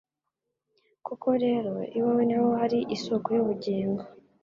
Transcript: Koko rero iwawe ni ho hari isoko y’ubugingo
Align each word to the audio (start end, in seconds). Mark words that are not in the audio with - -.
Koko 1.05 1.29
rero 1.43 1.73
iwawe 1.97 2.23
ni 2.25 2.35
ho 2.39 2.47
hari 2.59 2.79
isoko 2.95 3.27
y’ubugingo 3.35 4.03